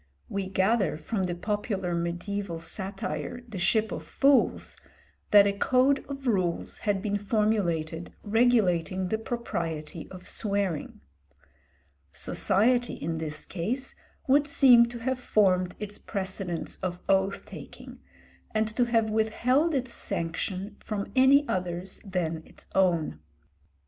[0.29, 4.75] We gather from the popular mediæval satire, the 'Ship of Fools,'
[5.29, 11.01] that a code of rules had been formulated regulating the propriety of swearing.
[12.11, 13.93] Society in this case
[14.27, 17.99] would seem to have formed its precedents of oath taking,
[18.55, 23.19] and to have withheld its sanction from any others than its own.